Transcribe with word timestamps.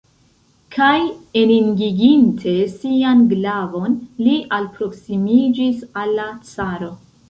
Kaj 0.75 0.93
eningiginte 1.41 2.55
sian 2.73 3.23
glavon, 3.37 4.01
li 4.25 4.37
alproksimiĝis 4.61 5.89
al 6.05 6.21
la 6.21 6.31
caro. 6.55 6.95